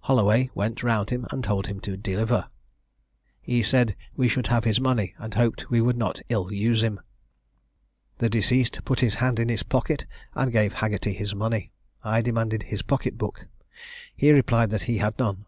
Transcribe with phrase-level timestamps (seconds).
[0.00, 2.46] Holloway went round him, and told him to deliver.
[3.42, 7.00] He said we should have his money, and hoped we would not ill use him.
[8.16, 11.70] The deceased put his hand in his pocket, and gave Haggerty his money.
[12.02, 13.46] I demanded his pocket book.
[14.16, 15.44] He replied that he had none.